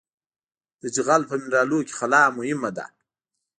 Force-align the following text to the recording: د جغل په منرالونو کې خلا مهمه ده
د 0.81 0.83
جغل 0.95 1.21
په 1.29 1.35
منرالونو 1.41 1.85
کې 1.87 1.93
خلا 1.99 2.21
مهمه 2.37 2.69
ده 2.77 2.85